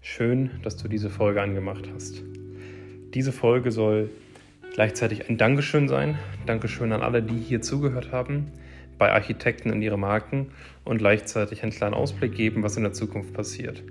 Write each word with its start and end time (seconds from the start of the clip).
Schön, 0.00 0.50
dass 0.62 0.76
du 0.76 0.88
diese 0.88 1.08
Folge 1.08 1.40
angemacht 1.40 1.88
hast. 1.94 2.24
Diese 3.14 3.30
Folge 3.30 3.70
soll 3.70 4.10
gleichzeitig 4.74 5.30
ein 5.30 5.38
Dankeschön 5.38 5.86
sein. 5.86 6.18
Dankeschön 6.46 6.90
an 6.90 7.00
alle, 7.00 7.22
die 7.22 7.38
hier 7.38 7.62
zugehört 7.62 8.10
haben, 8.10 8.48
bei 8.98 9.12
Architekten 9.12 9.70
und 9.70 9.82
ihre 9.82 9.96
Marken 9.96 10.48
und 10.84 10.98
gleichzeitig 10.98 11.62
einen 11.62 11.70
kleinen 11.70 11.94
Ausblick 11.94 12.34
geben, 12.34 12.64
was 12.64 12.76
in 12.76 12.82
der 12.82 12.92
Zukunft 12.92 13.32
passiert. 13.34 13.84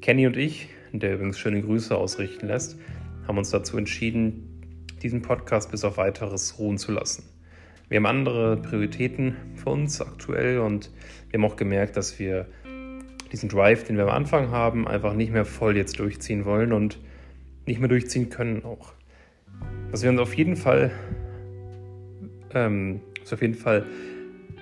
Kenny 0.00 0.26
und 0.26 0.38
ich, 0.38 0.70
der 0.92 1.16
übrigens 1.16 1.38
schöne 1.38 1.60
Grüße 1.60 1.94
ausrichten 1.94 2.46
lässt, 2.46 2.78
haben 3.26 3.36
uns 3.36 3.50
dazu 3.50 3.76
entschieden, 3.76 4.86
diesen 5.02 5.20
Podcast 5.20 5.70
bis 5.70 5.84
auf 5.84 5.98
weiteres 5.98 6.58
ruhen 6.58 6.78
zu 6.78 6.92
lassen. 6.92 7.24
Wir 7.90 7.98
haben 7.98 8.06
andere 8.06 8.56
Prioritäten 8.56 9.36
für 9.56 9.68
uns 9.70 10.00
aktuell 10.00 10.60
und 10.60 10.90
wir 11.28 11.38
haben 11.38 11.44
auch 11.44 11.56
gemerkt, 11.56 11.98
dass 11.98 12.18
wir 12.18 12.46
diesen 13.32 13.48
Drive, 13.48 13.84
den 13.84 13.96
wir 13.96 14.04
am 14.04 14.10
Anfang 14.14 14.50
haben, 14.50 14.86
einfach 14.86 15.14
nicht 15.14 15.32
mehr 15.32 15.44
voll 15.44 15.76
jetzt 15.76 15.98
durchziehen 15.98 16.44
wollen 16.44 16.72
und 16.72 16.98
nicht 17.66 17.80
mehr 17.80 17.88
durchziehen 17.88 18.30
können 18.30 18.64
auch. 18.64 18.92
Was 19.90 20.02
wir 20.02 20.10
uns 20.10 20.20
auf 20.20 20.34
jeden 20.34 20.56
Fall, 20.56 20.90
ähm, 22.54 23.00
auf 23.30 23.42
jeden 23.42 23.54
Fall 23.54 23.84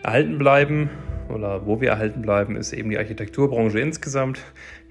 erhalten 0.02 0.38
bleiben 0.38 0.90
oder 1.28 1.66
wo 1.66 1.80
wir 1.80 1.90
erhalten 1.90 2.22
bleiben, 2.22 2.56
ist 2.56 2.72
eben 2.72 2.90
die 2.90 2.98
Architekturbranche 2.98 3.78
insgesamt. 3.78 4.40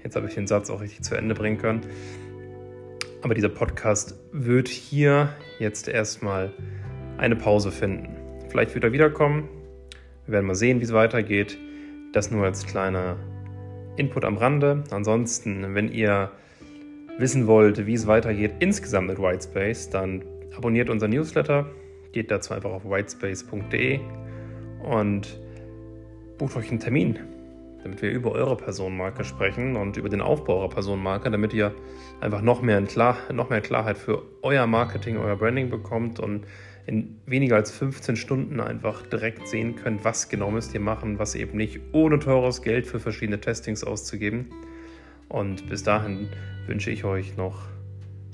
Jetzt 0.02 0.16
habe 0.16 0.26
ich 0.28 0.34
den 0.34 0.46
Satz 0.46 0.70
auch 0.70 0.80
richtig 0.80 1.02
zu 1.02 1.14
Ende 1.14 1.34
bringen 1.34 1.58
können. 1.58 1.80
Aber 3.22 3.34
dieser 3.34 3.48
Podcast 3.48 4.18
wird 4.32 4.68
hier 4.68 5.30
jetzt 5.58 5.88
erstmal 5.88 6.52
eine 7.18 7.36
Pause 7.36 7.70
finden. 7.70 8.16
Vielleicht 8.48 8.74
wird 8.74 8.84
er 8.84 8.92
wiederkommen. 8.92 9.48
Wir 10.26 10.34
werden 10.34 10.46
mal 10.46 10.54
sehen, 10.54 10.80
wie 10.80 10.84
es 10.84 10.92
weitergeht. 10.92 11.58
Das 12.12 12.30
nur 12.30 12.44
als 12.44 12.66
kleiner 12.66 13.16
Input 13.96 14.24
am 14.24 14.36
Rande. 14.36 14.84
Ansonsten, 14.90 15.74
wenn 15.74 15.88
ihr 15.88 16.30
wissen 17.18 17.46
wollt, 17.46 17.86
wie 17.86 17.94
es 17.94 18.06
weitergeht 18.06 18.52
insgesamt 18.60 19.08
mit 19.08 19.18
Whitespace, 19.18 19.90
dann 19.90 20.24
abonniert 20.56 20.90
unser 20.90 21.08
Newsletter. 21.08 21.66
Geht 22.12 22.30
dazu 22.30 22.54
einfach 22.54 22.70
auf 22.70 22.84
whitespace.de 22.84 24.00
und 24.82 25.40
bucht 26.38 26.56
euch 26.56 26.70
einen 26.70 26.80
Termin, 26.80 27.18
damit 27.82 28.02
wir 28.02 28.10
über 28.10 28.32
eure 28.32 28.56
Personenmarke 28.56 29.24
sprechen 29.24 29.76
und 29.76 29.96
über 29.96 30.08
den 30.08 30.20
Aufbau 30.20 30.58
eurer 30.58 30.68
Personenmarke, 30.68 31.30
damit 31.30 31.52
ihr 31.52 31.74
einfach 32.20 32.42
noch 32.42 32.62
mehr, 32.62 32.82
Klar 32.82 33.16
noch 33.32 33.50
mehr 33.50 33.60
Klarheit 33.60 33.98
für 33.98 34.22
euer 34.42 34.66
Marketing, 34.66 35.16
euer 35.16 35.36
Branding 35.36 35.70
bekommt 35.70 36.20
und 36.20 36.46
in 36.86 37.20
weniger 37.26 37.56
als 37.56 37.72
15 37.72 38.16
Stunden 38.16 38.60
einfach 38.60 39.06
direkt 39.06 39.48
sehen 39.48 39.74
könnt, 39.74 40.04
was 40.04 40.28
genau 40.28 40.50
müsst 40.50 40.72
ihr 40.72 40.80
machen, 40.80 41.18
was 41.18 41.34
eben 41.34 41.56
nicht, 41.56 41.80
ohne 41.92 42.18
teures 42.18 42.62
Geld 42.62 42.86
für 42.86 43.00
verschiedene 43.00 43.40
Testings 43.40 43.82
auszugeben. 43.82 44.50
Und 45.28 45.68
bis 45.68 45.82
dahin 45.82 46.28
wünsche 46.66 46.90
ich 46.90 47.04
euch 47.04 47.36
noch 47.36 47.66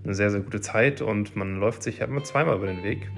eine 0.04 0.14
sehr, 0.14 0.30
sehr 0.30 0.40
gute 0.40 0.60
Zeit 0.60 1.00
und 1.00 1.36
man 1.36 1.58
läuft 1.58 1.82
sich 1.82 1.98
ja 1.98 2.06
immer 2.06 2.22
zweimal 2.24 2.56
über 2.56 2.66
den 2.66 2.82
Weg. 2.82 3.10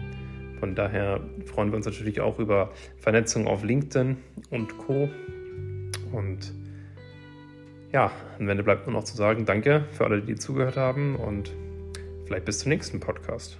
Von 0.61 0.75
daher 0.75 1.21
freuen 1.47 1.71
wir 1.71 1.77
uns 1.77 1.87
natürlich 1.87 2.21
auch 2.21 2.39
über 2.39 2.71
Vernetzung 2.99 3.47
auf 3.47 3.65
LinkedIn 3.65 4.17
und 4.51 4.79
Co. 4.79 5.09
Und 6.13 6.55
ja, 7.93 8.13
am 8.39 8.49
Ende 8.49 8.63
bleibt 8.63 8.87
nur 8.87 8.95
noch 8.95 9.05
zu 9.05 9.17
sagen, 9.17 9.47
danke 9.47 9.85
für 9.93 10.05
alle, 10.05 10.23
die 10.23 10.37
zugehört 10.37 10.77
haben 10.77 11.17
und 11.17 11.53
vielleicht 12.27 12.45
bis 12.45 12.61
zum 12.61 12.71
nächsten 12.71 13.01
Podcast. 13.01 13.59